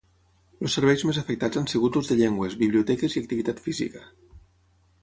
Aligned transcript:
Els 0.67 0.77
serveis 0.79 1.03
més 1.09 1.19
afectats 1.23 1.59
han 1.61 1.69
sigut 1.73 2.01
els 2.01 2.09
de 2.13 2.17
llengües, 2.23 2.57
biblioteques 2.63 3.19
i 3.19 3.25
activitat 3.25 3.63
física. 3.69 4.05